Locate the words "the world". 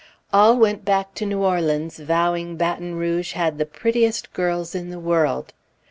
4.89-5.53